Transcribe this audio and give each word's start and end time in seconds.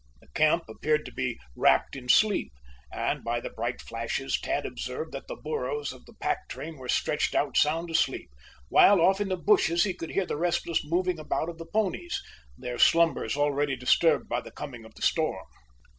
The 0.19 0.29
camp 0.29 0.63
appeared 0.67 1.05
to 1.05 1.11
be 1.11 1.37
wrapped 1.55 1.95
in 1.95 2.09
sleep, 2.09 2.51
and, 2.91 3.23
by 3.23 3.39
the 3.39 3.51
bright 3.51 3.83
flashes, 3.83 4.39
Tad 4.41 4.65
observed 4.65 5.11
that 5.11 5.27
the 5.27 5.35
burros 5.35 5.93
of 5.93 6.05
the 6.05 6.13
pack 6.15 6.49
train 6.49 6.77
were 6.77 6.89
stretched 6.89 7.35
out 7.35 7.55
sound 7.55 7.91
asleep, 7.91 8.31
while, 8.67 8.99
off 8.99 9.21
in 9.21 9.29
the 9.29 9.37
bushes, 9.37 9.83
he 9.83 9.93
could 9.93 10.09
hear 10.09 10.25
the 10.25 10.37
restless 10.37 10.83
moving 10.83 11.19
about 11.19 11.49
of 11.49 11.59
the 11.59 11.67
ponies, 11.67 12.19
their 12.57 12.79
slumbers 12.79 13.37
already 13.37 13.75
disturbed 13.75 14.27
by 14.27 14.41
the 14.41 14.49
coming 14.49 14.85
of 14.85 14.95
the 14.95 15.03
storm. 15.03 15.45